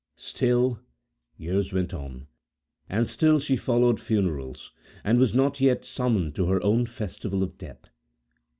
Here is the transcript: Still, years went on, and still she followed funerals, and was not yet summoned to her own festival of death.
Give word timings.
Still, 0.17 0.79
years 1.37 1.71
went 1.71 1.93
on, 1.93 2.25
and 2.89 3.07
still 3.07 3.39
she 3.39 3.55
followed 3.55 3.99
funerals, 3.99 4.71
and 5.03 5.19
was 5.19 5.35
not 5.35 5.61
yet 5.61 5.85
summoned 5.85 6.33
to 6.33 6.47
her 6.47 6.59
own 6.63 6.87
festival 6.87 7.43
of 7.43 7.55
death. 7.59 7.87